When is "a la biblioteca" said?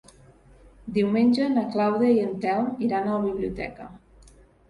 3.11-3.87